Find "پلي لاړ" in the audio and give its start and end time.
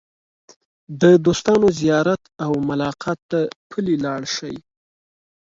3.69-4.21